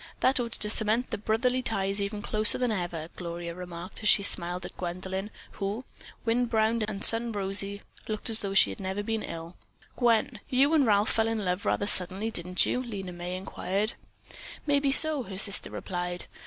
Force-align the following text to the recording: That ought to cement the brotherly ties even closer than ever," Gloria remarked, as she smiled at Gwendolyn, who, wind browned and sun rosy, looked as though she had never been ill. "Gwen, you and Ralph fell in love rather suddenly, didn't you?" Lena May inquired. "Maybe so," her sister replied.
That 0.21 0.39
ought 0.39 0.53
to 0.53 0.69
cement 0.71 1.11
the 1.11 1.17
brotherly 1.19 1.61
ties 1.61 2.01
even 2.01 2.23
closer 2.23 2.57
than 2.57 2.71
ever," 2.71 3.09
Gloria 3.17 3.53
remarked, 3.53 4.01
as 4.01 4.09
she 4.09 4.23
smiled 4.23 4.65
at 4.65 4.75
Gwendolyn, 4.75 5.29
who, 5.51 5.85
wind 6.25 6.49
browned 6.49 6.83
and 6.87 7.05
sun 7.05 7.31
rosy, 7.31 7.83
looked 8.07 8.27
as 8.27 8.39
though 8.39 8.55
she 8.55 8.71
had 8.71 8.79
never 8.79 9.03
been 9.03 9.21
ill. 9.21 9.57
"Gwen, 9.95 10.39
you 10.49 10.73
and 10.73 10.87
Ralph 10.87 11.11
fell 11.11 11.27
in 11.27 11.45
love 11.45 11.67
rather 11.67 11.85
suddenly, 11.85 12.31
didn't 12.31 12.65
you?" 12.65 12.81
Lena 12.81 13.11
May 13.13 13.35
inquired. 13.37 13.93
"Maybe 14.65 14.91
so," 14.91 15.21
her 15.21 15.37
sister 15.37 15.69
replied. 15.69 16.25